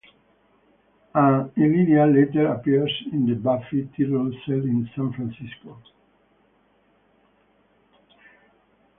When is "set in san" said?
4.47-5.13